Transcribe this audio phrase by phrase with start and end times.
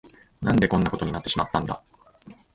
[0.41, 1.83] 何でこんなことになってしまったんだ。